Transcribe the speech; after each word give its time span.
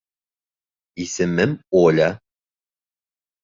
Исемем 1.03 1.51
Оля 1.81 2.09